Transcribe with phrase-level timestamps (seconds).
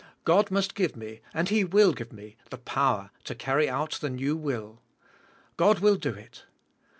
[0.23, 4.09] God must g"ive me, and He will g"ive me, the power to carry out the
[4.09, 4.81] new will.
[5.57, 6.45] God will do it.